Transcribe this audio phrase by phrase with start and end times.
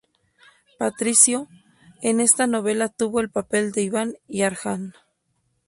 [0.79, 1.47] Patricio,
[2.01, 4.95] en esta novela tuvo el papel de Ivan y Arjan.